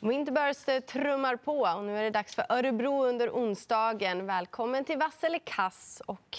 Winterburst 0.00 0.68
eh, 0.68 0.78
trummar 0.80 1.36
på 1.36 1.60
och 1.60 1.84
nu 1.84 1.98
är 1.98 2.02
det 2.02 2.10
dags 2.10 2.34
för 2.34 2.44
Örebro 2.48 3.04
under 3.04 3.30
onsdagen. 3.30 4.26
Välkommen 4.26 4.84
till 4.84 4.98
Vass 4.98 5.24
eller 5.24 5.38
kass 5.38 6.02
och 6.06 6.38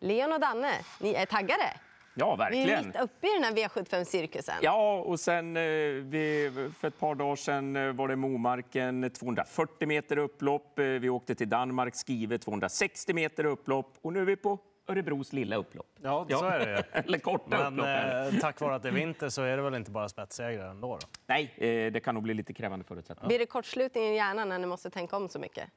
Leon 0.00 0.32
och 0.32 0.40
Danne, 0.40 0.72
ni 1.00 1.14
är 1.14 1.26
taggade. 1.26 1.72
Ja, 2.14 2.36
Vi 2.36 2.42
är 2.62 2.66
verkligen. 2.66 2.86
mitt 2.86 3.00
uppe 3.00 3.26
i 3.26 3.30
den 3.34 3.44
här 3.44 3.52
V75-cirkusen. 3.52 4.54
Ja, 4.62 4.98
och 5.06 5.20
sen 5.20 5.56
eh, 5.56 5.62
vi, 5.62 6.50
för 6.80 6.88
ett 6.88 6.98
par 6.98 7.14
dagar 7.14 7.36
sedan 7.36 7.76
eh, 7.76 7.92
var 7.92 8.08
det 8.08 8.16
Momarken 8.16 9.10
240 9.10 9.88
meter 9.88 10.16
upplopp. 10.16 10.72
Vi 10.78 11.08
åkte 11.08 11.34
till 11.34 11.48
Danmark, 11.48 11.94
Skive 12.06 12.38
260 12.38 13.14
meter 13.14 13.44
upplopp 13.44 13.94
och 14.02 14.12
nu 14.12 14.20
är 14.20 14.24
vi 14.24 14.36
på 14.36 14.58
Örebros 14.92 15.32
lilla 15.32 15.56
upplopp. 15.56 15.86
Ja, 16.02 16.26
så 16.30 16.44
är 16.44 16.58
det. 16.66 16.84
Eller 16.92 17.18
korta 17.18 17.46
Men 17.48 17.66
upplopp. 17.72 18.34
eh, 18.34 18.40
tack 18.40 18.60
vare 18.60 18.74
att 18.74 18.82
det 18.82 18.88
är 18.88 18.92
vinter 18.92 19.28
så 19.28 19.42
är 19.42 19.56
det 19.56 19.62
väl 19.62 19.74
inte 19.74 19.90
bara 19.90 20.08
spetssegrar 20.08 20.70
ändå? 20.70 20.98
Då? 21.00 21.06
Nej, 21.26 21.54
eh, 21.56 21.92
det 21.92 22.00
kan 22.00 22.14
nog 22.14 22.22
bli 22.22 22.34
lite 22.34 22.52
krävande 22.52 22.84
förutsättningar. 22.84 23.28
Blir 23.28 23.38
det 23.38 23.46
kortslutning 23.46 24.04
i 24.04 24.16
hjärnan 24.16 24.48
när 24.48 24.58
ni 24.58 24.66
måste 24.66 24.90
tänka 24.90 25.16
om 25.16 25.28
så 25.28 25.38
mycket? 25.38 25.68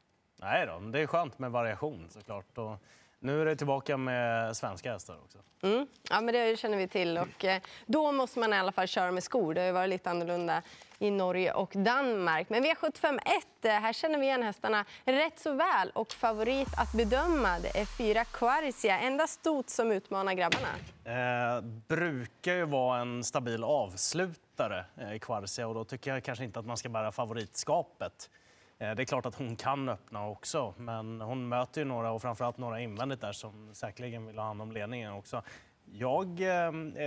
Nej 0.42 0.66
då, 0.66 0.80
det 0.80 1.00
är 1.00 1.08
skönt 1.08 1.40
med 1.40 1.52
variation 1.52 2.06
såklart. 2.10 2.58
Och 2.58 2.78
nu 3.26 3.42
är 3.42 3.46
det 3.46 3.56
tillbaka 3.56 3.98
med 3.98 4.58
svenska 4.58 4.94
hästar 4.94 5.18
också. 5.24 5.38
Mm. 5.62 5.88
Ja, 6.10 6.22
men 6.22 6.34
det 6.34 6.60
känner 6.60 6.78
vi 6.78 6.88
till. 6.88 7.18
Och, 7.18 7.46
eh, 7.46 7.62
då 7.86 8.12
måste 8.12 8.40
man 8.40 8.54
i 8.54 8.58
alla 8.58 8.72
fall 8.72 8.88
köra 8.88 9.12
med 9.12 9.24
skor. 9.24 9.54
Det 9.54 9.62
har 9.62 9.72
varit 9.72 9.90
lite 9.90 10.10
annorlunda 10.10 10.62
i 11.00 11.12
Norge 11.12 11.54
och 11.54 11.72
Danmark. 11.76 12.50
Men 12.50 12.64
V751, 12.64 13.20
eh, 13.62 13.72
här 13.72 13.94
känner 13.94 14.20
vi 14.20 14.26
igen 14.26 14.44
hästarna 14.44 14.86
rätt 15.06 15.40
så 15.40 15.54
väl. 15.54 15.92
Och 15.94 16.14
favorit 16.14 16.68
att 16.78 16.94
bedöma 16.94 17.60
det 17.60 17.80
är 17.80 17.86
fyra 17.86 18.26
Quarcia. 18.26 19.00
Enda 19.00 19.28
stot 19.28 19.70
som 19.70 19.92
utmanar 19.92 20.34
grabbarna. 20.34 20.68
Eh, 21.06 21.62
brukar 21.88 22.54
ju 22.54 22.66
vara 22.66 23.00
en 23.00 23.24
stabil 23.24 23.64
avslutare 23.64 24.86
eh, 24.98 25.20
Quarcia 25.20 25.68
och 25.68 25.74
då 25.74 25.84
tycker 25.84 26.14
jag 26.14 26.24
kanske 26.24 26.44
inte 26.44 26.60
att 26.60 26.66
man 26.66 26.78
ska 26.78 26.90
bära 26.90 27.12
favoritskapet. 27.12 28.30
Eh, 28.78 28.96
det 28.96 29.04
är 29.04 29.06
klart 29.06 29.26
att 29.26 29.36
hon 29.36 29.56
kan 29.56 29.90
öppna 29.90 30.28
också, 30.28 30.74
men 30.78 31.22
hon 31.22 31.50
möter 31.50 31.82
ju 31.82 31.86
några 31.86 32.12
och 32.12 32.22
framförallt 32.22 32.58
några 32.58 32.80
invändigt 32.80 33.22
där 33.22 33.32
som 33.32 33.70
säkerligen 33.74 34.26
vill 34.26 34.38
ha 34.38 34.46
hand 34.46 34.62
om 34.62 34.72
ledningen 34.72 35.14
också. 35.14 35.42
Jag 35.86 36.42
eh, 36.42 36.48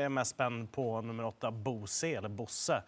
är 0.00 0.08
mest 0.08 0.30
spänd 0.30 0.72
på 0.72 1.00
nummer 1.00 1.24
åtta, 1.24 1.50
Bose, 1.50 2.08
eller 2.08 2.28
Bosse. 2.28 2.83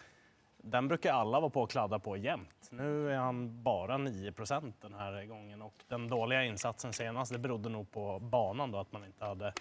Den 0.62 0.88
brukar 0.88 1.12
alla 1.12 1.40
vara 1.40 1.50
på 1.50 1.62
och 1.62 1.70
kladda 1.70 1.98
på 1.98 2.16
jämt. 2.16 2.68
Nu 2.70 3.12
är 3.12 3.16
han 3.16 3.62
bara 3.62 3.98
9 3.98 4.32
den 4.80 4.94
här 4.94 5.24
gången 5.24 5.62
och 5.62 5.74
den 5.88 6.08
dåliga 6.08 6.44
insatsen 6.44 6.92
senast 6.92 7.32
det 7.32 7.38
berodde 7.38 7.68
nog 7.68 7.90
på 7.90 8.18
banan 8.18 8.70
då, 8.70 8.78
att 8.78 8.92
man 8.92 9.04
inte 9.04 9.24
hade 9.24 9.52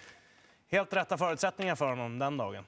helt 0.68 0.94
rätta 0.94 1.18
förutsättningar 1.18 1.76
för 1.76 1.90
honom 1.90 2.20
den 2.20 2.38
dagen. 2.38 2.66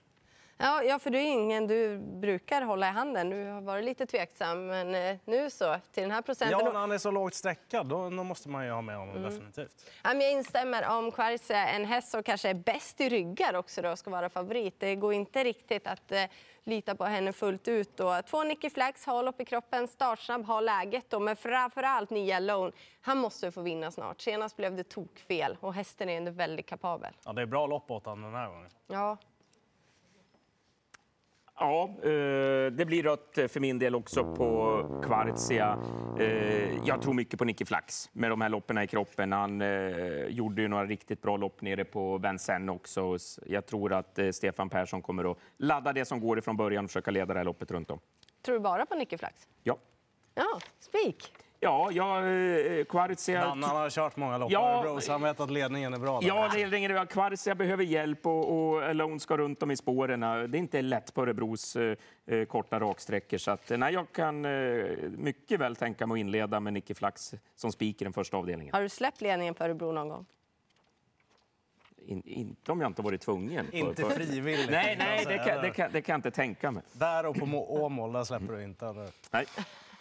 Ja, 0.62 0.84
ja, 0.84 1.00
för 1.00 1.10
du 1.10 1.18
är 1.18 1.32
ingen 1.32 1.68
du 1.68 1.98
brukar 1.98 2.62
hålla 2.62 2.88
i 2.88 2.92
handen. 2.92 3.30
Du 3.30 3.46
har 3.46 3.62
varit 3.62 3.86
lite 3.86 4.06
tveksam, 4.06 4.66
men 4.66 4.96
eh, 4.96 5.18
nu 5.26 5.50
så, 5.50 5.76
till 5.92 6.04
den 6.04 6.12
här 6.12 6.22
procenten. 6.22 6.60
Ja, 6.60 6.72
när 6.72 6.80
han 6.80 6.92
är 6.92 6.98
så 6.98 7.12
lågt 7.12 7.34
sträckad, 7.34 7.88
då, 7.88 8.10
då 8.10 8.24
måste 8.24 8.50
man 8.50 8.66
ju 8.66 8.72
ha 8.72 8.82
med 8.82 8.98
honom 8.98 9.22
definitivt. 9.24 9.92
Ja, 10.04 10.10
men 10.10 10.22
jag 10.22 10.32
instämmer 10.32 10.98
om 10.98 11.12
Quarcia, 11.12 11.68
en 11.68 11.86
häst 11.86 12.12
som 12.12 12.24
kanske 12.24 12.50
är 12.50 12.54
bäst 12.54 13.02
i 13.02 13.10
ryggar 13.10 13.54
också 13.54 13.82
då, 13.82 13.96
ska 13.96 14.10
vara 14.10 14.30
favorit. 14.30 14.80
Det 14.80 14.96
går 14.96 15.14
inte 15.14 15.44
riktigt 15.44 15.88
att 15.88 16.12
eh, 16.12 16.24
lita 16.64 16.96
på 16.96 17.06
henne 17.06 17.34
fullt 17.34 17.68
ut. 17.68 17.98
Då. 17.98 18.22
Två 18.30 18.44
Nicky 18.44 18.70
Flags 18.70 19.06
har 19.06 19.24
lopp 19.24 19.42
i 19.42 19.46
kroppen, 19.46 19.88
startsnabb 19.88 20.46
har 20.46 20.62
läget 20.62 21.10
då, 21.10 21.20
men 21.20 21.36
framförallt 21.36 22.10
Nia 22.10 22.40
Lone. 22.40 22.72
Han 23.02 23.18
måste 23.18 23.52
få 23.52 23.62
vinna 23.62 23.92
snart. 23.92 24.22
Senast 24.22 24.58
blev 24.58 24.76
det 24.76 24.84
tokfel 24.84 25.58
och 25.60 25.74
hästen 25.74 26.10
är 26.10 26.18
ändå 26.18 26.32
väldigt 26.32 26.66
kapabel. 26.66 27.14
Ja, 27.26 27.34
det 27.34 27.42
är 27.42 27.46
bra 27.46 27.68
lopp 27.68 27.92
åt 27.92 28.06
honom 28.06 28.32
den 28.32 28.42
här 28.42 28.48
gången. 28.48 28.70
Ja, 28.88 29.18
Ja, 31.62 31.90
eh, 32.04 32.72
det 32.72 32.86
blir 32.88 33.04
rött 33.04 33.52
för 33.52 33.60
min 33.60 33.80
del 33.80 33.96
också 33.96 34.36
på 34.36 35.02
Quartzia. 35.04 35.80
Eh, 36.20 36.88
jag 36.88 37.02
tror 37.02 37.14
mycket 37.14 37.40
på 37.40 37.46
Nicky 37.46 37.66
Flax 37.66 38.10
med 38.14 38.32
de 38.32 38.42
här 38.42 38.50
loppen 38.50 38.78
i 38.78 38.88
kroppen. 38.88 39.32
Han 39.32 39.62
eh, 39.62 40.26
gjorde 40.26 40.62
ju 40.62 40.68
några 40.68 40.86
riktigt 40.86 41.22
bra 41.22 41.38
lopp 41.38 41.62
nere 41.62 41.86
på 41.86 42.18
Vincennes 42.18 42.76
också. 42.76 43.18
Jag 43.46 43.66
tror 43.66 43.94
att 43.94 44.20
eh, 44.20 44.30
Stefan 44.30 44.70
Persson 44.70 45.02
kommer 45.02 45.32
att 45.32 45.38
ladda 45.58 45.94
det 45.94 46.06
som 46.06 46.20
går 46.20 46.40
ifrån 46.40 46.58
början 46.58 46.84
och 46.86 46.90
försöka 46.90 47.12
leda 47.12 47.34
det 47.34 47.40
här 47.40 47.46
loppet 47.46 47.72
runt 47.72 47.92
om. 47.92 48.00
tror 48.46 48.54
du 48.56 48.60
bara 48.60 48.86
på 48.86 48.96
Nicky 48.96 49.18
Flax? 49.18 49.48
Ja, 49.64 49.78
Ja, 50.36 50.60
spik. 50.80 51.34
Ja, 51.62 51.92
ja 51.92 52.26
eh, 52.26 52.86
Quartzia... 52.86 53.42
Dan, 53.46 53.64
han 53.64 53.76
har 53.76 53.90
kört 53.90 54.16
många 54.16 54.38
lopp 54.38 54.52
Ja, 54.52 54.80
Örebro, 54.80 55.02
så 55.02 55.12
han 55.12 55.22
vet 55.22 55.40
att 55.40 55.52
ledningen 55.52 55.94
är 55.94 55.98
bra. 55.98 56.20
Där. 56.20 56.28
Ja, 56.28 56.50
det 56.54 56.66
ringer 56.66 56.90
det. 56.90 57.06
Quartzia 57.06 57.56
behöver 57.56 57.84
hjälp 57.84 58.26
och, 58.26 58.72
och 58.74 58.84
Alone 58.84 59.20
ska 59.20 59.38
runt 59.38 59.64
om 59.64 59.72
i 59.72 59.78
spåren. 59.78 60.20
Det 60.20 60.28
är 60.28 60.56
inte 60.56 60.82
lätt 60.82 61.14
på 61.14 61.22
Örebros 61.22 61.76
eh, 61.76 61.96
eh, 62.26 62.46
korta 62.46 62.80
raksträckor. 62.80 63.38
Så 63.38 63.52
att, 63.52 63.72
eh, 63.72 63.78
nej, 63.78 63.94
jag 63.94 64.12
kan 64.12 64.46
eh, 64.46 64.86
mycket 65.18 65.60
väl 65.60 65.76
tänka 65.76 66.08
mig 66.08 66.16
att 66.16 66.20
inleda 66.20 66.60
med 66.60 66.74
Nicky 66.74 66.94
Flax 66.94 67.34
som 67.56 67.72
spik 67.72 68.02
i 68.02 68.04
den 68.04 68.14
första 68.14 68.38
avdelningen. 68.38 68.74
Har 68.74 68.82
du 68.82 68.90
släppt 68.90 69.22
ledningen 69.22 69.54
på 69.54 69.64
Örebro 69.64 69.92
någon 69.92 70.10
gång? 70.10 70.26
In, 72.06 72.22
inte 72.26 72.72
om 72.72 72.82
jag 72.82 72.90
inte 72.90 73.02
varit 73.02 73.22
tvungen. 73.22 73.68
Inte 73.72 74.02
på- 74.04 74.10
frivilligt. 74.10 74.72
Nej, 74.72 74.96
nej 75.00 75.26
det, 75.26 75.36
jag 75.36 75.46
kan, 75.46 75.62
det, 75.62 75.70
kan, 75.72 75.92
det 75.92 76.02
kan 76.02 76.14
jag 76.14 76.18
inte 76.18 76.32
tänka 76.32 76.72
mig. 76.72 76.84
Där 76.94 77.26
och 77.26 77.36
på 77.36 77.46
Må- 77.46 77.84
Åmål, 77.84 78.14
där 78.14 78.24
släpper 78.24 78.54
du 78.54 78.64
inte. 78.64 78.86
Eller? 78.88 79.10
Nej. 79.32 79.46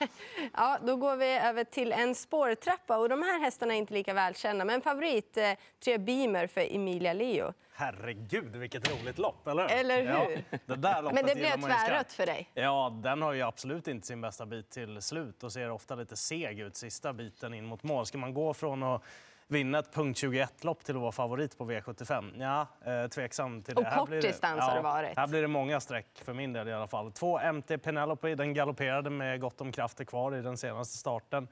Ja, 0.55 0.79
då 0.87 0.97
går 0.97 1.17
vi 1.17 1.37
över 1.37 1.65
till 1.65 1.93
en 1.93 2.15
spårtrappa. 2.15 2.99
Och 2.99 3.09
de 3.09 3.23
här 3.23 3.41
hästarna 3.41 3.75
är 3.75 3.79
inte 3.79 3.95
lika 3.95 4.15
välkända, 4.15 4.65
men 4.65 4.81
favorit 4.81 5.37
eh, 5.37 5.53
tre 5.85 5.99
Beamer 5.99 6.47
för 6.47 6.75
Emilia 6.75 7.13
Leo. 7.13 7.53
Herregud, 7.73 8.57
vilket 8.57 8.91
roligt 8.91 9.19
lopp, 9.19 9.47
eller 9.47 9.69
hur? 9.69 9.77
Eller 9.77 10.03
hur? 10.03 10.45
Ja, 10.51 10.59
det 10.67 10.77
där 10.77 11.03
loppet 11.03 11.15
Men 11.15 11.27
det 11.27 11.35
blev 11.35 11.61
tvärrött 11.61 12.13
för 12.13 12.27
dig. 12.27 12.51
Ja, 12.55 13.01
den 13.03 13.23
har 13.23 13.33
ju 13.33 13.43
absolut 13.43 13.89
inte 13.89 14.07
sin 14.07 14.21
bästa 14.21 14.47
bit 14.47 14.71
till 14.71 15.03
slut 15.03 15.45
och 15.45 15.53
ser 15.53 15.71
ofta 15.71 15.95
lite 15.95 16.17
seg 16.17 16.61
ut 16.61 16.77
sista 16.77 17.13
biten 17.13 17.55
in 17.55 17.65
mot 17.65 17.83
mål. 17.83 18.07
Ska 18.07 18.19
man 18.19 18.35
gå 18.35 18.55
från 18.55 18.83
att 18.83 19.03
vinna 19.51 19.79
ett 19.79 19.93
punkt 19.93 20.23
21-lopp 20.23 20.85
till 20.85 20.97
att 20.97 21.01
vara 21.01 21.13
favorit 21.13 21.59
på 21.59 21.71
V75? 21.71 22.33
Ja, 22.39 22.67
eh, 22.93 23.09
tveksam 23.09 23.63
till 23.63 23.75
det. 23.75 23.81
Och 23.81 23.87
Här 23.87 23.99
kort 23.99 24.11
distans 24.11 24.61
har 24.61 24.77
det 24.77 24.83
varit. 24.83 25.17
Här 25.17 25.27
blir 25.27 25.43
det 25.43 25.49
många 25.49 25.81
streck 25.81 26.23
för 26.25 26.35
min 26.35 26.53
del 26.53 26.69
i 26.69 26.73
alla 26.73 26.89
fall. 26.89 27.13
Två 27.13 27.53
MT 27.53 27.79
Penelope, 27.79 28.35
den 28.35 28.55
galopperade 28.55 29.11
med 29.11 29.41
gott 29.41 29.61
om 29.61 29.73
krafter 29.73 30.05
kvar 30.05 30.37
i 30.37 30.43
den 30.43 30.57
senaste 30.57 30.97
starten. 30.97 31.49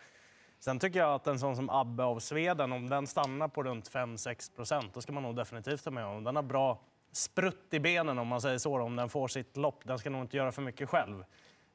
Sen 0.61 0.79
tycker 0.79 0.99
jag 0.99 1.15
att 1.15 1.27
en 1.27 1.39
sån 1.39 1.57
som 1.57 1.71
Abbe 1.71 2.05
av 2.05 2.19
Sveden, 2.19 2.73
om 2.73 2.89
den 2.89 3.07
stannar 3.07 3.49
på 3.49 3.63
runt 3.63 3.91
5-6 3.91 4.57
procent, 4.57 4.95
då 4.95 5.01
ska 5.01 5.13
man 5.13 5.23
nog 5.23 5.37
definitivt 5.37 5.85
ta 5.85 5.91
med 5.91 6.05
honom. 6.05 6.25
Den 6.25 6.37
har 6.37 6.43
bra 6.43 6.81
sprutt 7.13 7.75
i 7.75 7.81
benen 7.81 8.19
om 8.19 8.29
man 8.29 8.41
säger 8.41 8.59
så, 8.59 8.81
om 8.81 8.97
den 8.97 9.09
får 9.09 9.29
sitt 9.29 9.57
lopp. 9.57 9.83
Den 9.85 9.99
ska 9.99 10.11
nog 10.11 10.21
inte 10.21 10.37
göra 10.37 10.53
för 10.53 10.63
mycket 10.63 10.89
själv. 10.89 11.25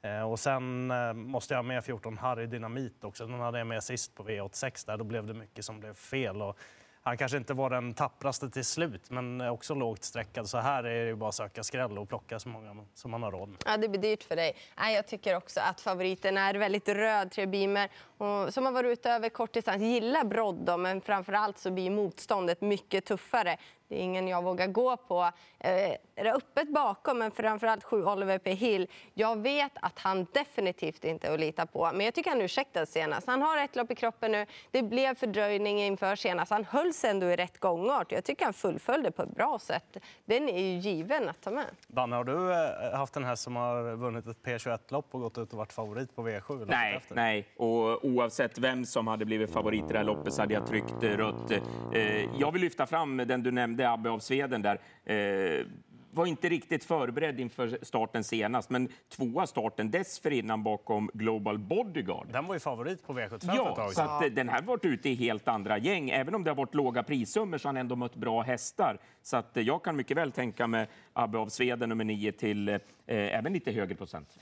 Eh, 0.04 0.22
och 0.32 0.40
sen 0.40 0.92
eh, 0.92 1.14
måste 1.14 1.54
jag 1.54 1.58
ha 1.58 1.64
med 1.64 1.86
14 1.86 2.18
Harry 2.18 2.46
Dynamit 2.46 3.04
också. 3.04 3.28
Den 3.28 3.40
hade 3.40 3.58
jag 3.58 3.68
med 3.68 3.84
sist 3.84 4.16
på 4.16 4.24
V86 4.24 4.86
där. 4.86 4.98
Då 4.98 5.04
blev 5.04 5.26
det 5.26 5.34
mycket 5.34 5.66
som 5.66 5.80
blev 5.80 5.94
fel. 5.94 6.42
Och 6.42 6.58
han 7.04 7.18
kanske 7.18 7.38
inte 7.38 7.54
var 7.54 7.70
den 7.70 7.94
tappraste 7.94 8.50
till 8.50 8.66
slut, 8.66 9.10
men 9.10 9.42
också 9.42 9.76
lågt 9.76 10.04
sträckad. 10.04 10.50
Så 10.50 10.58
här 10.58 10.84
är 10.84 11.04
det 11.04 11.06
ju 11.06 11.16
bara 11.16 11.30
att 11.30 11.36
söka 11.36 11.64
skräll 11.64 11.98
och 11.98 12.10
plocka 12.10 12.40
så 12.40 12.50
många 12.50 12.86
som 12.94 13.12
man 13.12 13.24
har 13.24 13.32
råd 13.32 13.50
med. 13.50 13.58
Ja, 13.66 13.78
det 13.78 13.90
blir 13.90 14.02
dyrt 14.02 14.24
för 14.24 14.36
dig. 14.36 14.56
Jag 14.78 15.08
tycker 15.08 15.36
också 15.36 15.60
att 15.60 15.82
favoriten 15.82 16.38
är 16.38 16.54
väldigt 16.54 16.90
röd, 16.90 17.32
tre 17.32 17.46
Beamer. 17.46 17.90
Och 18.24 18.54
som 18.54 18.66
har 18.66 18.72
varit 18.72 18.92
ute 18.92 19.12
över 19.12 19.30
kort 19.30 19.54
distans. 19.54 19.82
Gillar 19.82 20.24
brodd 20.24 20.80
men 20.80 21.02
framför 21.02 21.34
allt 21.34 21.58
så 21.58 21.72
blir 21.72 21.90
motståndet 21.90 22.62
mycket 22.62 23.06
tuffare. 23.06 23.58
Det 23.88 24.00
är 24.00 24.04
ingen 24.04 24.28
jag 24.28 24.44
vågar 24.44 24.68
gå 24.68 24.98
på. 24.98 25.32
Eh, 25.60 25.96
är 26.16 26.36
öppet 26.36 26.70
bakom, 26.70 27.20
men 27.20 27.32
framförallt 27.32 27.84
sju 27.84 28.06
Oliver 28.06 28.38
P. 28.38 28.52
Hill. 28.54 28.88
Jag 29.14 29.42
vet 29.42 29.72
att 29.76 30.00
han 30.00 30.28
definitivt 30.34 31.04
inte 31.04 31.28
är 31.28 31.34
att 31.34 31.40
lita 31.40 31.66
på, 31.66 31.92
men 31.94 32.06
jag 32.06 32.14
tycker 32.14 32.30
han 32.30 32.42
ursäktades 32.42 32.92
senast. 32.92 33.28
Han 33.28 33.42
har 33.42 33.58
ett 33.58 33.76
lopp 33.76 33.92
i 33.92 33.96
kroppen 33.96 34.32
nu. 34.32 34.46
Det 34.72 34.84
blev 34.84 35.16
fördröjning 35.16 35.82
inför 35.82 36.16
senast. 36.16 36.52
Han 36.52 36.66
höll 36.66 36.94
sig 36.94 37.10
ändå 37.10 37.28
i 37.28 37.36
rätt 37.36 37.60
gångart. 37.60 38.12
Jag 38.12 38.24
tycker 38.24 38.46
han 38.46 38.54
fullföljde 38.54 39.12
på 39.12 39.22
ett 39.22 39.36
bra 39.36 39.60
sätt. 39.60 39.98
Den 40.26 40.50
är 40.50 40.62
ju 40.62 40.78
given 40.78 41.30
att 41.30 41.42
ta 41.42 41.52
med. 41.52 41.66
Danne, 41.88 42.16
har 42.16 42.24
du 42.24 42.54
eh, 42.54 42.98
haft 42.98 43.16
en 43.16 43.24
häst 43.24 43.44
som 43.44 43.56
har 43.56 43.96
vunnit 43.96 44.28
ett 44.28 44.38
P21-lopp 44.44 45.08
och 45.12 45.22
gått 45.22 45.38
ut 45.38 45.52
och 45.52 45.58
varit 45.58 45.74
favorit 45.74 46.16
på 46.16 46.28
V7? 46.28 46.50
loppet 46.50 46.68
Nej, 46.68 46.96
efter? 46.96 47.16
nej. 47.16 47.48
Och 47.58 48.06
oavsett 48.16 48.58
vem 48.58 48.86
som 48.86 49.08
hade 49.08 49.26
blivit 49.26 49.52
favorit 49.52 49.84
i 49.90 49.92
det 49.92 49.98
här 49.98 50.06
loppet 50.06 50.34
så 50.34 50.42
hade 50.42 50.54
jag 50.54 50.68
tryckt 50.68 51.04
eh, 51.04 51.10
rött. 51.10 51.52
Eh, 51.94 52.40
jag 52.40 52.52
vill 52.52 52.62
lyfta 52.62 52.86
fram 52.86 53.18
den 53.18 53.44
du 53.44 53.52
nämnde, 53.52 53.92
Abbe 53.92 54.10
av 54.10 54.20
Sveden 54.20 54.62
där. 54.62 54.80
Eh, 55.06 55.66
Eh, 56.14 56.18
var 56.18 56.26
inte 56.26 56.50
riktigt 56.50 56.84
förberedd 56.84 57.40
inför 57.40 57.78
starten 57.82 58.24
senast, 58.24 58.70
men 58.70 58.90
tvåa 59.10 59.48
starten 59.48 59.92
dessförinnan 59.92 60.64
bakom 60.64 61.10
Global 61.14 61.60
Bodyguard. 61.60 62.28
Den 62.32 62.48
var 62.48 62.56
ju 62.56 62.60
favorit 62.60 63.08
på 63.08 63.14
V75 63.14 63.30
för 63.30 63.36
ett 63.36 63.44
Ja, 63.44 63.76
tag 63.76 63.90
så 63.90 63.96
sedan. 63.96 64.10
att, 64.10 64.24
eh, 64.24 64.30
den 64.30 64.50
här 64.50 64.56
har 64.56 64.68
varit 64.68 64.86
ute 64.86 65.10
i 65.10 65.16
helt 65.16 65.48
andra 65.48 65.78
gäng. 65.78 66.10
Även 66.10 66.36
om 66.36 66.44
det 66.44 66.50
har 66.50 66.56
varit 66.56 66.74
låga 66.76 67.04
prissummor 67.04 67.58
så 67.58 67.68
har 67.68 67.74
han 67.74 67.78
ändå 67.78 67.96
mött 67.96 68.16
bra 68.16 68.42
hästar. 68.42 68.98
Så 69.22 69.38
att, 69.38 69.58
eh, 69.58 69.64
jag 69.64 69.84
kan 69.84 69.96
mycket 69.96 70.18
väl 70.18 70.32
tänka 70.32 70.68
mig 70.68 70.88
Abbe 71.14 71.38
av 71.38 71.48
Sveden 71.50 71.90
nummer 71.90 72.04
nio 72.04 72.32
till 72.32 72.70
eh, 72.70 72.80
även 73.06 73.54
lite 73.54 73.72
högre 73.72 73.96
procent. 73.96 74.38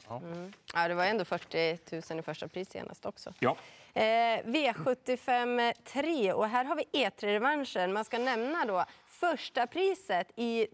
Ja, 0.74 0.88
det 0.88 0.94
var 0.94 1.06
ändå 1.06 1.26
40 1.26 1.78
000 2.10 2.20
i 2.20 2.22
första 2.22 2.48
pris 2.48 2.70
senast 2.70 3.06
också. 3.06 3.34
Ja. 3.40 3.56
Eh, 3.94 4.02
V75 4.46 5.74
3 5.86 6.34
och 6.34 6.48
här 6.48 6.66
har 6.66 6.76
vi 6.76 6.84
E3-revanschen. 6.94 7.94
Man 7.94 8.06
ska 8.06 8.18
nämna 8.18 8.66
då 8.66 8.86
första 9.06 9.68
priset 9.68 10.32
i 10.36 10.68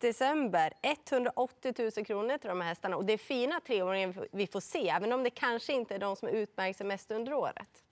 december. 0.00 0.72
180 0.82 1.74
000 1.78 2.04
kronor 2.04 2.38
till 2.38 2.48
de 2.48 2.60
här 2.60 2.68
hästarna. 2.68 2.96
Och 2.96 3.04
det 3.04 3.12
är 3.12 3.18
fina 3.18 3.60
treåringar 3.60 4.26
vi 4.32 4.46
får 4.46 4.60
se, 4.60 4.88
även 4.88 5.12
om 5.12 5.22
det 5.22 5.30
kanske 5.30 5.72
inte 5.72 5.94
är 5.94 5.98
de 5.98 6.16
som 6.16 6.28
utmärkt 6.28 6.78
sig 6.78 6.86
mest 6.86 7.10
under 7.10 7.34
året. 7.34 7.84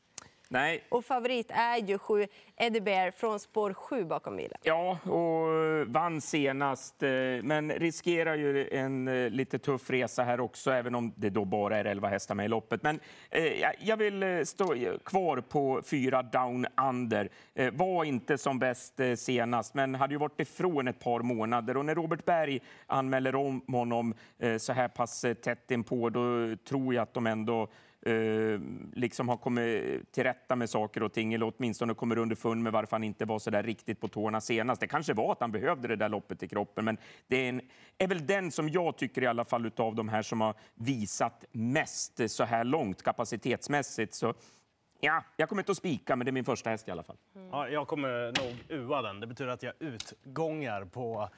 Nej, 0.51 0.85
Och 0.89 1.05
favorit 1.05 1.51
är 1.51 1.77
ju 1.77 1.99
sju 1.99 2.27
Eddie 2.57 2.81
Bear 2.81 3.11
från 3.11 3.41
spår 3.41 3.73
7 3.75 4.05
bakom 4.05 4.37
bilen. 4.37 4.59
Ja, 4.63 4.99
och 5.05 5.87
vann 5.87 6.21
senast, 6.21 7.03
eh, 7.03 7.09
men 7.43 7.71
riskerar 7.73 8.35
ju 8.35 8.69
en 8.69 9.09
eh, 9.09 9.31
lite 9.31 9.59
tuff 9.59 9.91
resa 9.91 10.23
här 10.23 10.41
också, 10.41 10.71
även 10.71 10.95
om 10.95 11.13
det 11.17 11.31
då 11.31 11.45
bara 11.45 11.77
är 11.79 11.85
11 11.85 12.09
hästar 12.09 12.35
med 12.35 12.45
i 12.45 12.49
loppet. 12.49 12.83
Men 12.83 13.01
eh, 13.31 13.45
jag- 13.81 13.97
vill 13.97 14.23
eh, 14.23 14.43
stå 14.43 14.75
kvar 15.05 15.41
på 15.41 15.83
fyra 15.91 16.23
Down 16.23 16.67
Under. 16.89 17.29
Eh, 17.55 17.73
Var 17.73 18.05
inte 18.05 18.39
som 18.39 18.59
bäst 18.59 19.01
eh, 19.01 19.15
senast, 19.15 19.75
men 19.75 19.95
hade 19.95 20.15
ju 20.15 20.19
varit 20.19 20.41
ifrån 20.41 20.89
ett 20.89 21.01
par 21.01 21.21
månader. 21.21 21.77
Och 21.77 21.85
när 21.85 21.95
Robert 21.95 22.25
Berg 22.25 22.61
anmäler 22.87 23.35
om 23.35 23.63
honom 23.69 24.15
eh, 24.39 24.57
så 24.57 24.73
här 24.73 24.89
pass 24.89 25.25
eh, 25.25 25.35
tätt 25.35 25.71
inpå, 25.71 26.11
då 26.11 26.57
tror 26.69 26.95
jag 26.95 27.03
att 27.03 27.15
de 27.15 27.27
ändå 27.27 27.69
eh, 28.09 28.61
liksom 28.95 29.29
har 29.29 29.37
kommit 29.37 30.13
till 30.13 30.25
rätta 30.25 30.57
med 30.57 30.71
saker 30.71 31.03
och 31.03 31.13
ting, 31.13 31.35
eller 31.35 31.53
åtminstone 31.57 31.95
kommer 31.95 32.19
underfund 32.19 32.63
med 32.63 32.73
varför 32.73 32.97
han 32.97 33.05
inte 33.05 33.25
var 33.25 33.39
så 33.39 33.51
där 33.51 33.63
riktigt 33.63 34.01
på 34.01 34.09
tårna 34.09 34.41
senast. 34.41 34.81
Det 34.81 34.87
kanske 34.87 35.15
var 35.15 35.33
att 35.33 35.41
han 35.41 35.53
behövde 35.53 35.89
det 35.89 35.97
där 35.97 36.09
loppet 36.09 36.43
i 36.43 36.49
kroppen, 36.49 36.85
men 36.85 36.97
det 37.27 37.37
är, 37.37 37.49
en, 37.49 37.61
är 37.99 38.09
väl 38.09 38.27
den 38.27 38.51
som 38.51 38.69
jag 38.69 38.97
tycker 38.97 39.23
i 39.23 39.27
alla 39.27 39.45
fall 39.45 39.67
utav 39.67 39.95
de 39.95 40.09
här 40.09 40.23
som 40.23 40.41
har 40.41 40.55
visat 40.75 41.45
mest 41.53 42.31
så 42.31 42.45
här 42.45 42.65
långt 42.65 43.03
kapacitetsmässigt. 43.03 44.15
Så 44.15 44.35
ja, 45.01 45.25
jag 45.37 45.49
kommer 45.49 45.63
inte 45.63 45.73
att 45.73 45.79
spika, 45.79 46.17
men 46.17 46.25
det 46.25 46.31
är 46.31 46.33
min 46.33 46.45
första 46.45 46.71
häst 46.71 46.89
i 46.89 46.91
alla 46.91 47.03
fall. 47.03 47.17
Ja, 47.51 47.69
jag 47.69 47.89
kommer 47.89 48.09
nog 48.43 48.81
ua 48.81 49.03
den. 49.03 49.21
Det 49.21 49.27
betyder 49.27 49.51
att 49.51 49.63
jag 49.63 49.75
utgångar 49.79 50.85
på 50.85 51.29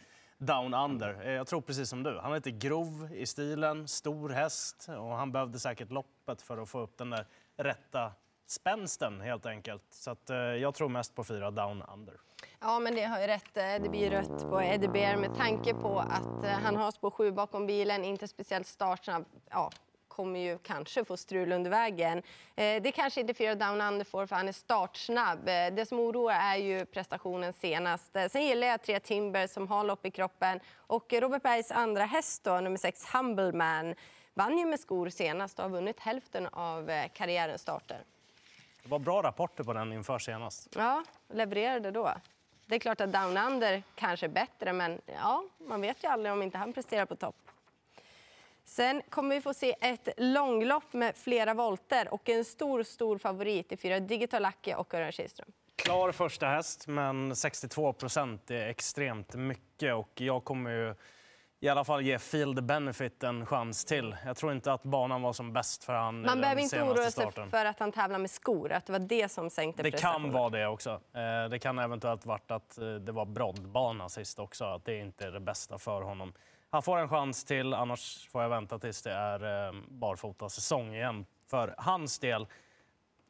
Down 0.40 0.74
Under. 0.74 1.20
Eh, 1.22 1.32
jag 1.32 1.46
tror 1.46 1.60
precis 1.60 1.88
som 1.88 2.02
du. 2.02 2.18
Han 2.18 2.32
är 2.32 2.36
lite 2.36 2.50
grov 2.50 3.08
i 3.12 3.26
stilen, 3.26 3.88
stor 3.88 4.28
häst 4.28 4.88
och 4.88 5.16
han 5.16 5.32
behövde 5.32 5.58
säkert 5.58 5.90
loppet 5.90 6.42
för 6.42 6.58
att 6.58 6.68
få 6.68 6.80
upp 6.80 6.98
den 6.98 7.10
där 7.10 7.26
rätta 7.56 8.12
spänsten 8.46 9.20
helt 9.20 9.46
enkelt. 9.46 9.82
Så 9.90 10.10
att, 10.10 10.30
eh, 10.30 10.36
jag 10.36 10.74
tror 10.74 10.88
mest 10.88 11.14
på 11.14 11.24
fyra 11.24 11.50
Down 11.50 11.82
Under. 11.92 12.14
Ja, 12.60 12.78
men 12.78 12.94
det 12.94 13.04
har 13.04 13.20
ju 13.20 13.26
rätt. 13.26 13.56
Eh, 13.56 13.82
det 13.82 13.88
blir 13.88 14.10
rött 14.10 14.50
på 14.50 14.62
Eddie 14.62 14.88
Bear 14.88 15.16
med 15.16 15.34
tanke 15.34 15.74
på 15.74 15.98
att 15.98 16.44
eh, 16.44 16.50
han 16.50 16.76
har 16.76 16.90
spår 16.90 17.10
7 17.10 17.32
bakom 17.32 17.66
bilen, 17.66 18.04
inte 18.04 18.28
speciellt 18.28 18.66
startsnabb. 18.66 19.24
Ja, 19.50 19.70
kommer 20.10 20.40
ju 20.40 20.58
kanske 20.58 21.04
få 21.04 21.16
strul 21.16 21.52
under 21.52 21.70
vägen. 21.70 22.18
Eh, 22.56 22.82
Det 22.82 22.92
kanske 22.92 23.20
inte 23.20 23.34
fyra 23.34 23.54
down 23.54 23.80
under 23.80 24.04
får 24.04 24.26
för 24.26 24.36
han 24.36 24.48
är 24.48 24.52
startsnabb. 24.52 25.48
Eh, 25.48 25.66
Det 25.72 25.86
som 25.88 26.00
oroar 26.00 26.34
är 26.34 26.56
ju 26.56 26.84
prestationen 26.86 27.52
senast. 27.52 28.16
Eh, 28.16 28.28
Sen 28.28 28.42
gillar 28.42 28.66
jag 28.66 28.82
tre 28.82 29.00
Timber 29.00 29.46
som 29.46 29.68
har 29.68 29.84
lopp 29.84 30.06
i 30.06 30.10
kroppen 30.10 30.60
och 30.76 31.12
Robert 31.12 31.42
Bergs 31.42 31.70
andra 31.70 32.04
häst 32.04 32.44
då, 32.44 32.60
nummer 32.60 32.76
sex 32.76 33.04
Humble 33.14 33.52
Man, 33.52 33.94
vann 34.34 34.58
ju 34.58 34.64
med 34.66 34.80
skor 34.80 35.08
senast 35.10 35.58
och 35.58 35.62
har 35.64 35.70
vunnit 35.70 36.00
hälften 36.00 36.46
av 36.46 36.90
karriärens 37.14 37.62
starter. 37.62 37.98
Det 38.82 38.88
var 38.88 38.98
bra 38.98 39.22
rapporter 39.22 39.64
på 39.64 39.72
den 39.72 39.92
inför 39.92 40.18
senast. 40.18 40.68
Ja, 40.76 41.04
levererade 41.32 41.90
då. 41.90 42.10
Det 42.66 42.74
är 42.74 42.78
klart 42.78 43.00
att 43.00 43.12
Down 43.12 43.36
Under 43.36 43.82
kanske 43.94 44.26
är 44.26 44.30
bättre, 44.30 44.72
men 44.72 45.00
ja, 45.06 45.44
man 45.58 45.80
vet 45.80 46.04
ju 46.04 46.08
aldrig 46.08 46.32
om 46.32 46.42
inte 46.42 46.58
han 46.58 46.72
presterar 46.72 47.06
på 47.06 47.16
topp. 47.16 47.36
Sen 48.70 49.02
kommer 49.08 49.34
vi 49.34 49.40
få 49.40 49.54
se 49.54 49.74
ett 49.80 50.08
långlopp 50.16 50.92
med 50.92 51.16
flera 51.16 51.54
volter 51.54 52.14
och 52.14 52.28
en 52.28 52.44
stor, 52.44 52.82
stor 52.82 53.18
favorit 53.18 53.72
i 53.72 53.76
fyra 53.76 54.00
Digital 54.00 54.42
Lucky 54.42 54.74
och 54.74 54.94
Örjan 54.94 55.12
Kihlström. 55.12 55.48
Klar 55.76 56.12
första 56.12 56.46
häst, 56.46 56.86
men 56.86 57.36
62 57.36 57.92
procent 57.92 58.50
är 58.50 58.68
extremt 58.68 59.34
mycket. 59.34 59.94
Och 59.94 60.10
jag 60.14 60.44
kommer 60.44 60.70
ju 60.70 60.94
i 61.60 61.68
alla 61.68 61.84
fall 61.84 62.02
ge 62.02 62.18
Field 62.18 62.64
Benefit 62.64 63.22
en 63.22 63.46
chans 63.46 63.84
till. 63.84 64.16
Jag 64.24 64.36
tror 64.36 64.52
inte 64.52 64.72
att 64.72 64.82
banan 64.82 65.22
var 65.22 65.32
som 65.32 65.52
bäst 65.52 65.84
för 65.84 65.92
han 65.92 66.20
Man 66.22 66.40
behöver 66.40 66.62
inte 66.62 66.82
oroa 66.82 67.10
sig 67.10 67.30
för 67.50 67.64
att 67.64 67.80
han 67.80 67.92
tävlar 67.92 68.18
med 68.18 68.30
skor, 68.30 68.72
att 68.72 68.86
det 68.86 68.92
var 68.92 69.00
det 69.00 69.28
som 69.28 69.50
sänkte 69.50 69.82
Det 69.82 69.90
kan 69.90 70.32
vara 70.32 70.50
det 70.50 70.66
också. 70.66 70.90
Eh, 70.90 71.48
Det 71.50 71.58
kan 71.58 71.78
eventuellt 71.78 72.26
varit 72.26 72.50
att 72.50 72.78
eh, 72.78 72.94
det 72.94 73.12
var 73.12 73.24
broddbana 73.24 74.08
sist 74.08 74.38
också, 74.38 74.64
att 74.64 74.84
det 74.84 74.98
inte 74.98 75.26
är 75.26 75.30
det 75.30 75.40
bästa 75.40 75.78
för 75.78 76.02
honom. 76.02 76.32
Han 76.72 76.82
får 76.82 76.98
en 76.98 77.08
chans 77.08 77.44
till, 77.44 77.74
annars 77.74 78.28
får 78.28 78.42
jag 78.42 78.48
vänta 78.48 78.78
tills 78.78 79.02
det 79.02 79.12
är 79.12 79.66
eh, 79.66 79.74
barfota 79.88 80.48
säsong 80.48 80.94
igen 80.94 81.26
för 81.46 81.74
hans 81.78 82.18
del. 82.18 82.46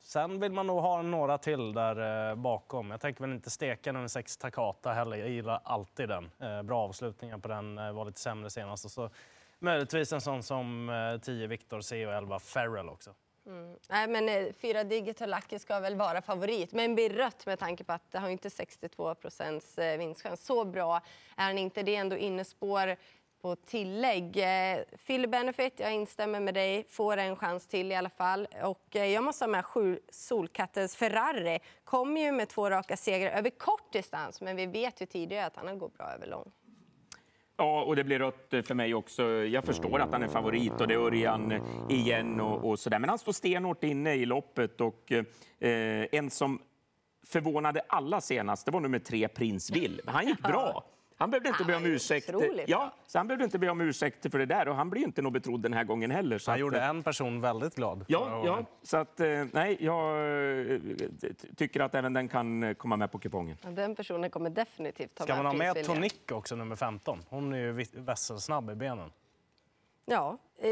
Sen 0.03 0.41
vill 0.41 0.53
man 0.53 0.67
nog 0.67 0.81
ha 0.81 1.03
några 1.03 1.39
till 1.39 1.73
där 1.73 2.31
eh, 2.31 2.35
bakom. 2.35 2.91
Jag 2.91 3.01
tänker 3.01 3.21
väl 3.21 3.33
inte 3.33 3.51
steka 3.51 3.93
nummer 3.93 4.09
sex 4.09 4.37
Takata 4.37 4.93
heller. 4.93 5.17
Jag 5.17 5.29
gillar 5.29 5.61
alltid 5.65 6.09
den. 6.09 6.31
Eh, 6.41 6.63
bra 6.63 6.83
avslutningar 6.83 7.39
på 7.39 7.49
den, 7.49 7.95
var 7.95 8.05
lite 8.05 8.21
sämre 8.21 8.51
senast. 8.51 8.85
Och 8.85 8.91
så 8.91 9.11
möjligtvis 9.59 10.13
en 10.13 10.21
sån 10.21 10.43
som 10.43 11.21
10 11.23 11.47
Victor 11.47 11.81
C 11.81 12.07
och 12.07 12.13
11 12.13 12.39
Ferrell 12.39 12.89
också. 12.89 13.15
Mm. 13.47 13.77
Nej, 13.89 14.09
men 14.09 14.53
fyra 14.55 14.85
Digital 14.85 15.31
Lucky 15.31 15.59
ska 15.59 15.81
väl 15.81 15.97
vara 15.97 16.23
favorit, 16.23 16.73
men 16.73 16.95
blir 16.95 17.11
rött 17.11 17.47
med 17.47 17.59
tanke 17.59 17.85
på 17.85 17.93
att 17.93 18.11
det 18.11 18.19
har 18.19 18.29
inte 18.29 18.51
62 18.51 19.15
procents 19.15 19.79
vinstchans. 19.79 20.45
Så 20.45 20.65
bra 20.65 21.01
är 21.37 21.45
han 21.45 21.59
inte. 21.59 21.83
Det 21.83 21.97
är 21.97 22.01
ändå 22.01 22.17
innespår 22.17 22.97
på 23.43 23.57
tillägg. 23.57 24.37
Eh, 24.37 24.79
Phil 25.07 25.29
Benefit, 25.29 25.75
jag 25.77 25.95
instämmer 25.95 26.41
med 26.41 26.55
dig, 26.55 26.87
får 26.89 27.17
en 27.17 27.37
chans 27.37 27.67
till 27.67 27.93
i 27.93 27.95
alla 27.95 28.11
fall. 28.11 28.49
Och 28.63 28.97
eh, 28.97 29.07
jag 29.07 29.25
måste 29.25 29.45
ha 29.45 29.51
med 29.51 29.65
sju 29.65 29.99
Solkattens 30.09 30.97
Ferrari. 30.97 31.59
Kommer 31.85 32.21
ju 32.21 32.33
med 32.33 32.49
två 32.49 32.71
raka 32.71 32.97
segrar 32.97 33.31
över 33.31 33.51
kort 33.51 33.93
distans, 33.93 34.41
men 34.41 34.57
vi 34.57 34.67
vet 34.67 35.03
ju 35.03 35.07
tidigare 35.07 35.47
att 35.47 35.57
han 35.57 35.69
har 35.69 35.75
gått 35.75 35.99
bra 35.99 36.07
över 36.07 36.27
lång. 36.27 36.51
Ja, 37.57 37.83
och 37.83 37.97
det 37.97 38.05
blir 38.05 38.19
rött 38.19 38.49
för 38.67 38.75
mig 38.75 38.95
också. 38.95 39.23
Jag 39.33 39.65
förstår 39.65 39.99
att 39.99 40.13
han 40.13 40.23
är 40.23 40.29
favorit 40.29 40.81
och 40.81 40.89
det 40.89 40.95
är 40.95 40.99
Örjan 40.99 41.55
igen 41.89 42.41
och, 42.41 42.71
och 42.71 42.79
sådär. 42.79 42.99
Men 42.99 43.11
han 43.11 43.19
står 43.19 43.33
stenhårt 43.33 43.85
inne 43.85 44.15
i 44.15 44.27
loppet 44.27 44.81
och 44.81 45.13
eh, 45.13 46.07
en 46.13 46.31
som 46.31 46.63
förvånade 47.27 47.83
alla 47.89 48.21
senast, 48.21 48.67
det 48.67 48.73
var 48.73 48.81
nummer 48.81 48.99
tre, 48.99 49.29
Prins 49.29 49.71
Will. 49.71 50.01
Han 50.07 50.27
gick 50.27 50.43
bra. 50.43 50.85
Han 51.21 51.31
behövde 51.31 51.49
inte 51.49 51.59
Han 51.63 51.67
be 51.67 51.77
om 51.77 51.85
ju 51.85 51.95
ursäkt. 51.95 52.31
Ja, 52.67 52.91
så 53.07 53.19
han 53.19 53.27
behövde 53.29 53.45
inte 53.45 53.59
be 53.59 53.69
om 53.71 53.81
ursäkt 53.81 54.31
för 54.31 54.39
det 54.39 54.47
där 54.47 54.69
och 54.69 54.75
han 54.75 54.91
blir 54.91 55.03
inte 55.03 55.23
nog 55.23 55.33
betrodd 55.33 55.63
den 55.63 55.73
här 55.73 55.85
gången 55.85 56.11
heller. 56.11 56.39
Så 56.39 56.51
Han 56.51 56.55
att, 56.57 56.61
gjorde 56.61 56.81
en 56.81 57.03
person 57.03 57.41
väldigt 57.41 57.75
glad. 57.75 58.05
Ja, 58.09 58.43
ja, 58.45 58.65
så 58.83 58.97
att 58.97 59.21
eh, 59.21 59.45
nej, 59.53 59.77
jag 59.81 60.17
eh, 60.73 60.81
tycker 61.57 61.81
att 61.81 61.95
även 61.95 62.13
den 62.13 62.29
kan 62.29 62.63
eh, 62.63 62.75
komma 62.75 62.97
med 62.97 63.13
på 63.13 63.19
kupongen. 63.19 63.57
Ja, 63.63 63.71
Den 63.71 63.95
personen 63.95 64.31
kommer 64.31 64.51
definitivt 64.51 65.15
ta 65.15 65.25
Ska 65.25 65.37
man 65.37 65.47
ha 65.47 65.53
med. 65.53 65.85
Tonic 65.85 66.15
också, 66.33 66.57
nummer 66.57 66.77
15? 66.77 67.19
Hon 67.29 67.53
är 67.53 67.59
ju 67.59 67.73
vässelsnabb 67.95 68.71
i 68.71 68.75
benen. 68.75 69.13
Ja. 70.07 70.39
eh, 70.59 70.69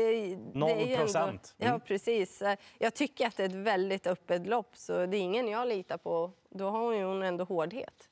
Noll 0.52 0.70
ju 0.70 0.84
ändå- 0.84 0.96
procent. 0.96 1.54
Ja, 1.58 1.66
Mm. 1.68 1.80
precis. 1.80 2.42
Eh, 2.42 2.56
Jag 2.78 2.94
tycker 2.94 3.26
att 3.26 3.36
det 3.36 3.42
är 3.42 3.48
ett 3.48 3.54
väldigt 3.54 4.06
öppet 4.06 4.46
lopp, 4.46 4.76
så 4.76 5.06
det 5.06 5.16
är 5.16 5.20
ingen 5.20 5.48
jag 5.48 5.68
litar 5.68 5.96
på. 5.98 6.30
Då 6.50 6.70
har 6.70 6.92
ju 6.94 7.04
hon 7.04 7.22
ändå 7.22 7.44
hårdhet. 7.44 8.08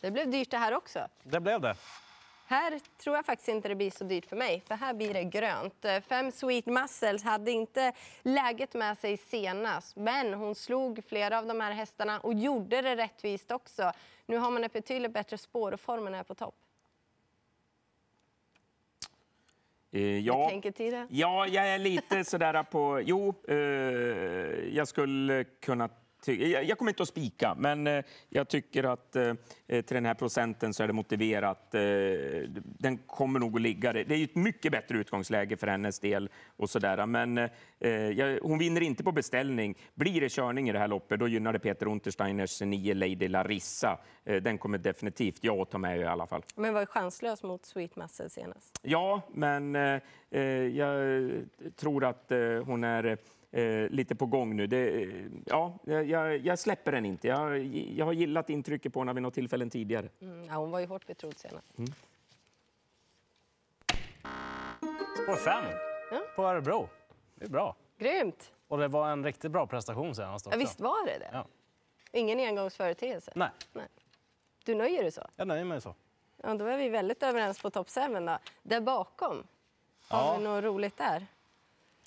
Det 0.00 0.10
blev 0.10 0.30
dyrt 0.30 0.50
det 0.50 0.58
här 0.58 0.74
också. 0.74 1.08
Det 1.22 1.40
blev 1.40 1.60
det. 1.60 1.76
Här 2.46 2.80
tror 2.98 3.16
jag 3.16 3.26
faktiskt 3.26 3.48
inte 3.48 3.68
det 3.68 3.74
blir 3.74 3.90
så 3.90 4.04
dyrt 4.04 4.26
för 4.26 4.36
mig, 4.36 4.62
för 4.66 4.74
här 4.74 4.94
blir 4.94 5.14
det 5.14 5.24
grönt. 5.24 5.84
Eh, 5.84 6.00
Fem 6.00 6.32
Sweet 6.32 6.66
Muscles 6.66 7.22
hade 7.22 7.50
inte 7.50 7.92
läget 8.22 8.74
med 8.74 8.98
sig 8.98 9.16
senast, 9.16 9.96
men 9.96 10.34
hon 10.34 10.54
slog 10.54 11.04
flera 11.04 11.38
av 11.38 11.46
de 11.46 11.60
här 11.60 11.72
hästarna 11.72 12.20
och 12.20 12.34
gjorde 12.34 12.82
det 12.82 12.96
rättvist 12.96 13.50
också. 13.50 13.92
Nu 14.26 14.36
har 14.36 14.50
man 14.50 14.64
ett 14.64 14.72
betydligt 14.72 15.12
bättre 15.12 15.38
spår 15.38 15.72
och 15.72 15.80
formen 15.80 16.14
är 16.14 16.22
på 16.22 16.34
topp. 16.34 16.54
Eh, 19.90 20.18
ja. 20.18 20.50
Ja, 21.10 21.46
jag 21.46 21.68
är 21.68 21.78
lite 21.78 22.24
sådär 22.24 22.62
på... 22.62 23.00
Jo, 23.04 23.34
eh, 23.48 23.56
jag 24.76 24.88
skulle 24.88 25.44
kunna... 25.44 25.88
Jag, 26.26 26.64
jag 26.64 26.78
kommer 26.78 26.90
inte 26.90 27.02
att 27.02 27.08
spika, 27.08 27.54
men 27.58 27.86
eh, 27.86 28.04
jag 28.28 28.48
tycker 28.48 28.84
att 28.84 29.16
eh, 29.16 29.34
till 29.66 29.94
den 29.94 30.06
här 30.06 30.14
procenten 30.14 30.74
så 30.74 30.82
är 30.82 30.86
det 30.86 30.92
motiverat. 30.92 31.74
Eh, 31.74 31.80
den 32.78 32.98
kommer 33.06 33.40
nog 33.40 33.56
att 33.56 33.62
ligga... 33.62 33.92
Det 33.92 34.14
är 34.14 34.24
ett 34.24 34.34
mycket 34.34 34.72
bättre 34.72 34.98
utgångsläge 34.98 35.56
för 35.56 35.66
hennes 35.66 36.00
del. 36.00 36.30
och 36.56 36.70
sådär. 36.70 37.06
Men 37.06 37.38
eh, 37.38 37.48
hon 38.42 38.58
vinner 38.58 38.80
inte 38.80 39.04
på 39.04 39.12
beställning. 39.12 39.74
Blir 39.94 40.20
det 40.20 40.28
körning 40.32 40.68
i 40.68 40.72
det 40.72 40.78
här 40.78 40.88
loppet, 40.88 41.20
då 41.20 41.28
gynnar 41.28 41.52
det 41.52 41.58
Peter 41.58 41.86
Untersteiners 41.88 42.60
nio 42.60 42.94
Lady 42.94 43.28
Larissa. 43.28 43.98
Eh, 44.24 44.42
den 44.42 44.58
kommer 44.58 44.78
definitivt 44.78 45.44
jag 45.44 45.58
att 45.58 45.70
ta 45.70 45.78
med 45.78 45.98
i 46.00 46.04
alla 46.04 46.26
fall. 46.26 46.42
Men 46.56 46.74
var 46.74 46.86
chanslös 46.86 47.42
mot 47.42 47.66
Sweet 47.66 47.96
Muscle 47.96 48.30
senast. 48.30 48.78
Ja, 48.82 49.22
men 49.32 49.76
eh, 49.76 50.00
eh, 50.30 50.42
jag 50.42 51.30
tror 51.76 52.04
att 52.04 52.32
eh, 52.32 52.38
hon 52.64 52.84
är 52.84 53.18
eh, 53.50 53.88
lite 53.88 54.14
på 54.14 54.26
gång 54.26 54.56
nu. 54.56 54.66
Det, 54.66 55.02
eh, 55.02 55.24
ja, 55.46 55.78
jag, 55.84 56.38
jag 56.38 56.58
släpper 56.58 56.92
den 56.92 57.04
inte. 57.06 57.28
Jag, 57.28 57.58
jag 57.74 58.06
har 58.06 58.12
gillat 58.12 58.50
intrycket 58.50 58.92
på 58.92 59.00
henne 59.00 59.12
vid 59.12 59.22
något 59.22 59.34
tillfällen 59.34 59.70
tidigare. 59.70 60.08
Mm, 60.20 60.44
ja, 60.44 60.54
hon 60.54 60.70
var 60.70 60.80
ju 60.80 60.86
hårt 60.86 61.06
betrodd 61.06 61.38
senast. 61.38 61.66
Spår 65.22 65.36
5 65.36 65.64
Ja. 66.10 66.20
på 66.36 66.42
Örebro. 66.44 66.88
Det 67.34 67.44
är 67.44 67.48
bra. 67.48 67.76
Grymt! 67.98 68.52
Och 68.68 68.78
det 68.78 68.88
var 68.88 69.10
en 69.10 69.24
riktigt 69.24 69.50
bra 69.50 69.66
prestation 69.66 70.14
senast 70.14 70.46
Ja, 70.46 70.48
också. 70.50 70.58
visst 70.58 70.80
var 70.80 71.06
det 71.06 71.18
det? 71.18 71.30
Ja. 71.32 71.46
Ingen 72.12 72.38
engångsföreteelse? 72.40 73.32
Nej, 73.34 73.50
Nej. 73.72 73.86
Du 74.64 74.74
nöjer 74.74 75.02
dig 75.02 75.12
så? 75.12 75.22
jag 75.36 75.48
nöjer 75.48 75.64
mig 75.64 75.80
så. 75.80 75.94
Ja, 76.42 76.54
då 76.54 76.64
är 76.66 76.78
vi 76.78 76.88
väldigt 76.88 77.22
överens 77.22 77.62
på 77.62 77.70
topp 77.70 77.88
7. 77.90 78.00
Då. 78.00 78.38
Där 78.62 78.80
bakom, 78.80 79.46
har 80.08 80.18
Ja. 80.32 80.36
vi 80.38 80.44
något 80.44 80.64
roligt 80.64 80.96
där? 80.96 81.26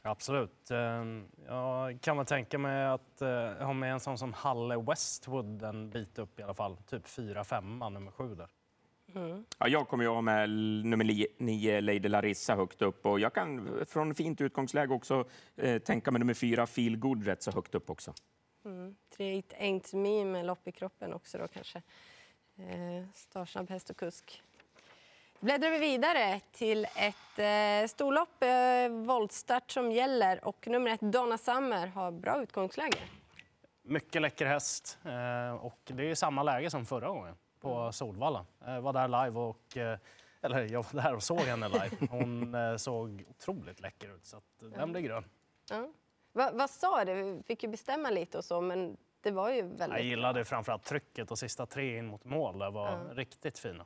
Absolut. 0.01 0.71
Eh, 0.71 1.05
Jag 1.47 2.01
kan 2.01 2.17
väl 2.17 2.25
tänka 2.25 2.57
mig 2.57 2.85
att 2.85 3.21
eh, 3.21 3.53
ha 3.65 3.73
med 3.73 3.91
en 3.93 3.99
sån 3.99 4.17
som 4.17 4.33
Halle 4.33 4.77
Westwood 4.77 5.63
en 5.63 5.89
bit 5.89 6.19
upp 6.19 6.39
i 6.39 6.43
alla 6.43 6.53
fall. 6.53 6.77
Typ 6.77 7.05
4-5, 7.07 7.89
nummer 7.89 8.11
7 8.11 8.35
där. 8.35 8.47
Ja, 9.59 9.67
jag 9.67 9.87
kommer 9.87 10.03
ju 10.03 10.09
ha 10.09 10.21
med 10.21 10.49
nummer 10.85 11.05
li- 11.05 11.27
nio, 11.37 11.81
Lady 11.81 11.99
Larissa, 12.09 12.55
högt 12.55 12.81
upp. 12.81 13.05
Och 13.05 13.19
jag 13.19 13.33
kan 13.33 13.79
från 13.85 14.15
fint 14.15 14.41
utgångsläge 14.41 14.93
också 14.93 15.25
eh, 15.55 15.81
tänka 15.81 16.11
mig 16.11 16.19
nummer 16.19 16.33
fyra, 16.33 16.67
Feel 16.67 16.97
Good, 16.97 17.25
rätt 17.25 17.43
så 17.43 17.51
högt 17.51 17.75
upp 17.75 17.89
också. 17.89 18.13
Tre 19.17 19.37
It 19.37 19.53
Ain't 19.59 19.95
Me 19.95 20.25
med 20.25 20.45
lopp 20.45 20.67
i 20.67 20.71
kroppen 20.71 21.13
också 21.13 21.37
då 21.37 21.47
kanske. 21.47 21.81
Eh, 22.57 23.03
Starsnabb 23.13 23.69
häst 23.69 23.89
och 23.89 23.97
kusk. 23.97 24.41
Bläddrar 25.41 25.69
vi 25.69 25.79
vidare 25.79 26.39
till 26.51 26.85
ett 26.85 27.39
eh, 27.39 27.87
storlopp, 27.87 28.43
eh, 28.43 28.89
voltstart 28.89 29.71
som 29.71 29.91
gäller 29.91 30.45
och 30.45 30.67
nummer 30.67 30.91
ett 30.91 31.01
Donna 31.01 31.37
Summer 31.37 31.87
har 31.87 32.11
bra 32.11 32.41
utgångsläge. 32.43 32.97
Mycket 33.81 34.21
läcker 34.21 34.45
häst 34.45 34.99
eh, 35.05 35.65
och 35.65 35.79
det 35.83 36.11
är 36.11 36.15
samma 36.15 36.43
läge 36.43 36.69
som 36.69 36.85
förra 36.85 37.07
gången 37.07 37.35
på 37.59 37.91
Solvalla. 37.91 38.45
Jag 38.65 38.81
var 38.81 38.93
där 38.93 39.07
live 39.07 39.39
och 39.39 39.77
eh, 39.77 39.97
eller 40.41 40.71
jag 40.71 40.85
var 40.91 41.01
där 41.03 41.15
och 41.15 41.23
såg 41.23 41.39
henne 41.39 41.67
live. 41.69 42.07
Hon 42.09 42.55
eh, 42.55 42.75
såg 42.77 43.23
otroligt 43.29 43.81
läcker 43.81 44.15
ut 44.15 44.25
så 44.25 44.41
den 44.59 44.91
blir 44.91 45.01
grön. 45.01 45.23
Ja. 45.69 45.89
Va, 46.33 46.51
vad 46.53 46.69
sa 46.69 47.05
du? 47.05 47.13
Vi 47.13 47.43
fick 47.43 47.63
ju 47.63 47.69
bestämma 47.69 48.09
lite 48.09 48.37
och 48.37 48.45
så, 48.45 48.61
men 48.61 48.97
det 49.21 49.31
var 49.31 49.49
ju 49.49 49.61
väldigt 49.61 49.97
Jag 49.97 50.03
gillade 50.03 50.45
framförallt 50.45 50.83
trycket 50.83 51.31
och 51.31 51.39
sista 51.39 51.65
tre 51.65 51.97
in 51.97 52.07
mot 52.07 52.23
mål 52.23 52.59
där 52.59 52.71
var 52.71 53.13
riktigt 53.15 53.59
fina. 53.59 53.85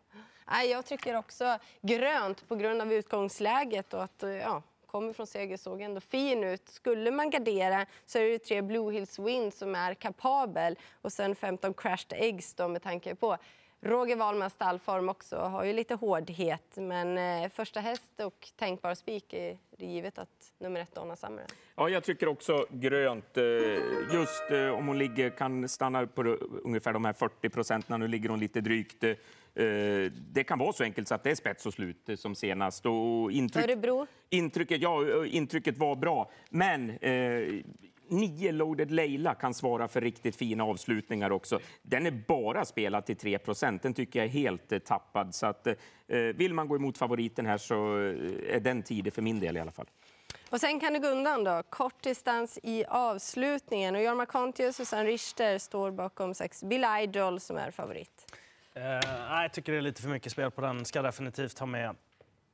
Nej, 0.51 0.69
jag 0.69 0.85
tycker 0.85 1.17
också 1.17 1.57
grönt 1.81 2.47
på 2.47 2.55
grund 2.55 2.81
av 2.81 2.93
utgångsläget 2.93 3.93
och 3.93 4.03
att 4.03 4.23
eh, 4.23 4.29
ja, 4.29 4.63
kommer 4.85 5.13
från 5.13 5.27
seger 5.27 5.57
såg 5.57 5.81
ändå 5.81 6.01
fin 6.01 6.43
ut. 6.43 6.69
Skulle 6.69 7.11
man 7.11 7.29
gardera 7.29 7.85
så 8.05 8.19
är 8.19 8.23
det 8.29 8.39
tre 8.39 8.61
Blue 8.61 8.93
Hills 8.93 9.19
Wind 9.19 9.53
som 9.53 9.75
är 9.75 9.93
kapabel 9.93 10.79
och 11.01 11.11
sen 11.11 11.35
15 11.35 11.73
Crashed 11.73 12.13
Eggs 12.23 12.53
då 12.53 12.67
med 12.67 12.81
tanke 12.83 13.15
på 13.15 13.37
Roger 13.81 14.15
Wahlmans 14.15 14.53
stallform 14.53 15.09
också 15.09 15.37
har 15.37 15.63
ju 15.63 15.73
lite 15.73 15.95
hårdhet 15.95 16.75
men 16.75 17.17
eh, 17.17 17.49
första 17.49 17.79
häst 17.79 18.19
och 18.23 18.47
tänkbar 18.55 18.93
spik 18.95 19.33
är 19.33 19.57
det 19.77 19.85
givet 19.85 20.17
att 20.19 20.53
nummer 20.59 20.79
ett 20.81 20.95
Donna 20.95 21.15
Summer. 21.15 21.43
Ja, 21.75 21.89
jag 21.89 22.03
tycker 22.03 22.27
också 22.27 22.65
grönt. 22.69 23.37
eh, 23.37 23.43
Just 24.13 24.51
eh, 24.51 24.67
om 24.69 24.87
hon 24.87 24.97
ligger, 24.97 25.29
kan 25.29 25.69
stanna 25.69 26.07
på 26.07 26.21
ungefär 26.63 26.93
de 26.93 27.05
här 27.05 27.13
40 27.13 27.49
procenten. 27.49 27.99
Nu 27.99 28.07
ligger 28.07 28.29
hon 28.29 28.39
lite 28.39 28.61
drygt. 28.61 29.03
Eh, 29.03 29.11
eh, 29.55 30.11
Det 30.31 30.43
kan 30.47 30.59
vara 30.59 30.73
så 30.73 30.83
enkelt 30.83 31.07
så 31.07 31.15
att 31.15 31.23
det 31.23 31.31
är 31.31 31.35
spets 31.35 31.65
och 31.65 31.73
slut 31.73 32.09
eh, 32.09 32.15
som 32.15 32.35
senast. 32.35 32.85
Och 32.85 33.31
intryck, 33.31 33.65
Örebro? 33.65 34.07
intrycket, 34.29 34.81
ja, 34.81 35.25
intrycket 35.25 35.77
var 35.77 35.95
bra. 35.95 36.31
Men 36.49 36.89
eh, 36.89 37.63
nio 38.07 38.51
Loaded 38.51 38.91
Leila 38.91 39.35
kan 39.35 39.53
svara 39.53 39.87
för 39.87 40.01
riktigt 40.01 40.35
fina 40.35 40.63
avslutningar 40.63 41.31
också. 41.31 41.59
Den 41.81 42.05
är 42.05 42.23
bara 42.27 42.65
spelad 42.65 43.05
till 43.05 43.15
3 43.15 43.37
procent. 43.37 43.81
Den 43.83 43.93
tycker 43.93 44.19
jag 44.19 44.25
är 44.25 44.29
helt 44.29 44.71
eh, 44.71 44.79
tappad. 44.79 45.35
Så 45.35 45.45
att, 45.45 45.67
eh, 45.67 45.73
vill 46.17 46.53
man 46.53 46.67
gå 46.67 46.75
emot 46.75 46.97
favoriten 46.97 47.45
här 47.45 47.57
så 47.57 47.95
är 48.49 48.59
den 48.59 48.83
tidig 48.83 49.13
för 49.13 49.21
min 49.21 49.39
del 49.39 49.57
i 49.57 49.59
alla 49.59 49.71
fall. 49.71 49.89
Och 50.49 50.59
sen 50.59 50.79
kan 50.79 50.93
det 50.93 50.99
gå 50.99 51.07
undan 51.07 51.43
då. 51.43 51.63
Kort 51.69 52.03
distans 52.03 52.59
i 52.63 52.85
avslutningen. 52.85 53.95
Och 53.95 54.01
Jorma 54.01 54.25
Kontio 54.25 54.67
och 54.67 54.75
Susanne 54.75 55.09
Richter 55.09 55.57
står 55.57 55.91
bakom 55.91 56.33
sex 56.33 56.63
Bill 56.63 56.85
Idol 57.01 57.39
som 57.39 57.57
är 57.57 57.71
favorit. 57.71 58.35
Uh, 58.77 59.41
jag 59.41 59.53
tycker 59.53 59.71
det 59.71 59.77
är 59.77 59.81
lite 59.81 60.01
för 60.01 60.09
mycket 60.09 60.31
spel 60.31 60.51
på 60.51 60.61
den. 60.61 60.85
Ska 60.85 61.01
definitivt 61.01 61.59
ha 61.59 61.65
med 61.65 61.95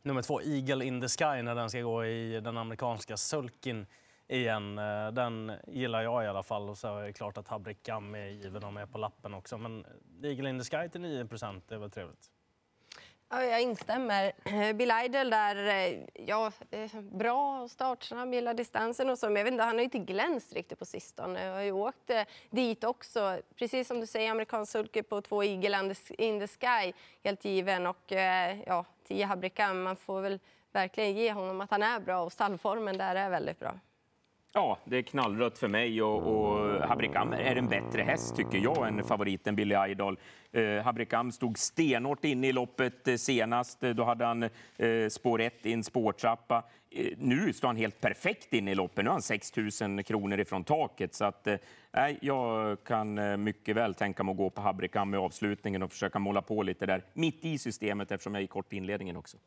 nummer 0.04 0.22
två, 0.22 0.42
Eagle 0.42 0.86
in 0.86 1.02
the 1.02 1.08
Sky, 1.08 1.42
när 1.42 1.56
den 1.56 1.70
ska 1.70 1.82
gå 1.82 2.06
i 2.06 2.40
den 2.40 2.58
amerikanska 2.58 3.18
sulkin 3.18 3.86
igen. 4.28 4.80
Uh, 4.80 5.12
den 5.12 5.52
gillar 5.68 6.02
jag 6.02 6.24
i 6.24 6.28
alla 6.28 6.44
fall. 6.44 6.70
Och 6.70 6.78
så 6.78 6.98
är 6.98 7.04
det 7.04 7.14
klart 7.14 7.38
att 7.38 7.48
Habrik 7.48 7.84
Gam 7.84 8.16
är 8.16 8.28
given 8.28 8.64
och 8.64 8.74
med 8.74 8.92
på 8.92 8.98
lappen 8.98 9.34
också. 9.34 9.58
Men 9.58 9.86
Eagle 10.24 10.50
in 10.50 10.60
the 10.60 10.66
Sky 10.66 10.90
till 10.90 11.02
9 11.02 11.24
det 11.68 11.76
är 11.76 11.78
väl 11.78 11.92
trevligt. 11.92 12.32
Ja, 13.34 13.44
jag 13.44 13.62
instämmer. 13.62 14.32
Bill 14.74 14.94
Idol 15.06 15.30
där, 15.30 15.68
eh, 15.68 16.00
ja, 16.14 16.52
eh, 16.72 17.02
bra 17.02 17.68
startsnabb, 17.68 18.34
gillar 18.34 18.54
distansen 18.54 19.10
och 19.10 19.18
så. 19.18 19.26
Men 19.26 19.36
jag 19.36 19.44
vet 19.44 19.52
inte, 19.52 19.64
han 19.64 19.76
har 19.76 19.80
ju 19.80 19.84
inte 19.84 20.00
glänst 20.00 20.54
riktigt 20.54 20.80
på 20.80 20.86
sistone. 20.86 21.46
Jag 21.46 21.54
har 21.54 21.62
ju 21.62 21.72
åkt 21.72 22.10
eh, 22.10 22.22
dit 22.50 22.84
också. 22.84 23.38
Precis 23.56 23.88
som 23.88 24.00
du 24.00 24.08
säger, 24.08 24.32
amerikansk 24.32 24.72
sulke 24.72 25.04
på 25.04 25.22
två 25.22 25.44
Eagle 25.44 25.94
in 26.18 26.40
the 26.40 26.48
Sky, 26.48 26.94
helt 27.24 27.46
given. 27.46 27.88
Och 27.88 28.12
ja, 28.66 28.86
tio 29.08 29.26
Habrikam, 29.26 29.84
man 29.84 29.96
får 29.96 30.22
väl 30.22 30.40
verkligen 30.72 31.14
ge 31.14 31.32
honom 31.32 31.62
att 31.62 31.72
han 31.72 31.84
är 31.84 32.00
bra 32.00 32.22
och 32.22 32.32
stallformen 32.32 32.98
där 32.98 33.16
är 33.16 33.30
väldigt 33.30 33.60
bra. 33.60 33.74
Ja, 34.54 34.78
det 34.86 34.98
är 34.98 35.02
knallrött 35.02 35.58
för 35.58 35.68
mig 35.68 36.02
och, 36.02 36.18
och 36.18 36.82
Habrikam 36.88 37.34
är 37.34 37.56
en 37.56 37.68
bättre 37.68 38.02
häst 38.02 38.36
tycker 38.36 38.58
jag 38.58 38.88
än 38.88 39.04
favoriten 39.04 39.56
Billy 39.56 39.76
Idol. 39.90 40.18
Eh, 40.54 40.84
Habrikam 40.84 41.32
stod 41.32 41.58
stenhårt 41.58 42.26
inne 42.26 42.48
i 42.48 42.52
loppet 42.52 43.08
eh, 43.08 43.16
senast. 43.16 43.84
Eh, 43.84 43.90
då 43.90 44.04
hade 44.04 44.26
han 44.26 44.44
eh, 44.78 45.10
spår 45.10 45.42
1 45.42 45.66
i 45.66 45.74
en 45.74 45.84
spårtrappa. 45.84 46.64
Eh, 46.90 47.14
nu 47.18 47.54
står 47.54 47.68
han 47.68 47.78
helt 47.78 48.02
perfekt 48.02 48.54
inne 48.54 48.72
i 48.72 48.76
loppet. 48.76 49.04
Nu 49.04 49.10
har 49.10 49.16
han 49.16 49.22
6 49.22 49.52
000 49.82 50.04
kronor 50.04 50.40
ifrån 50.40 50.64
taket. 50.64 51.14
Så 51.14 51.26
att, 51.26 51.48
eh, 51.48 51.56
nej, 51.92 52.18
jag 52.22 52.84
kan 52.84 53.18
eh, 53.18 53.38
mycket 53.38 53.76
väl 53.76 53.94
tänka 53.94 54.24
mig 54.24 54.32
att 54.32 54.38
gå 54.38 54.50
på 54.50 54.62
Habrikam 54.62 55.14
i 55.14 55.18
avslutningen 55.18 55.84
och 55.84 55.92
försöka 55.92 56.20
måla 56.20 56.42
på 56.42 56.64
lite 56.64 56.86
där 56.86 57.04
mitt 57.14 57.46
i 57.46 57.58
systemet 57.58 58.12
eftersom 58.12 58.36
jag 58.36 58.42
gick 58.42 58.52
kort 58.52 58.74
i 58.74 58.78
inledningen 58.78 59.18
också. 59.18 59.38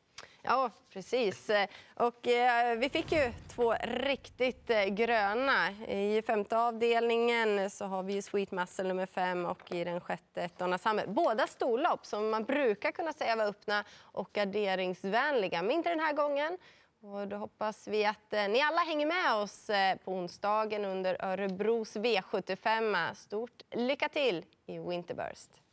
Ja, 0.46 0.70
precis. 0.92 1.50
Eh, 1.50 1.68
och 1.94 2.28
eh, 2.28 2.78
vi 2.78 2.88
fick 2.88 3.12
ju 3.12 3.32
två 3.48 3.74
riktigt 3.82 4.70
eh, 4.70 4.84
gröna. 4.84 5.70
I 5.88 6.22
femte 6.26 6.58
avdelningen 6.58 7.70
så 7.70 7.84
har 7.84 8.02
vi 8.02 8.12
ju 8.12 8.22
Sweet 8.22 8.50
Muscle 8.50 8.88
nummer 8.88 9.06
fem 9.06 9.44
och 9.44 9.72
i 9.72 9.84
den 9.84 10.00
sjätte 10.00 10.42
ettorna 10.42 10.78
fram 10.98 11.14
Båda 11.14 11.46
storlopp 11.46 12.06
som 12.06 12.30
man 12.30 12.44
brukar 12.44 12.90
kunna 12.90 13.12
säga 13.12 13.36
var 13.36 13.44
öppna 13.44 13.84
och 14.00 14.30
garderingsvänliga, 14.32 15.62
men 15.62 15.70
inte 15.70 15.88
den 15.88 16.00
här 16.00 16.12
gången. 16.12 16.58
Och 17.00 17.28
då 17.28 17.36
hoppas 17.36 17.88
vi 17.88 18.04
att 18.04 18.32
eh, 18.32 18.48
ni 18.48 18.60
alla 18.60 18.80
hänger 18.80 19.06
med 19.06 19.34
oss 19.34 19.70
eh, 19.70 19.96
på 19.96 20.12
onsdagen 20.12 20.84
under 20.84 21.24
Örebros 21.24 21.96
V75. 21.96 23.14
Stort 23.14 23.62
lycka 23.70 24.08
till 24.08 24.44
i 24.66 24.78
Winterburst! 24.78 25.63